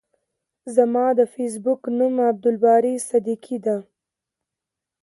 زما 0.75 1.05
د 1.19 1.21
فیسبوک 1.33 1.81
نوم 1.97 2.15
عبدالباری 2.29 2.95
صدیقی 3.09 3.57
ده. 3.65 3.77